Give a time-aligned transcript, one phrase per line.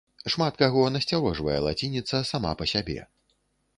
[0.35, 2.99] Шмат каго насцярожвае лацініца сама па сябе.